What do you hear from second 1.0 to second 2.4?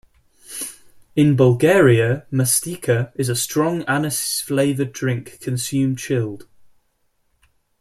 In Bulgaria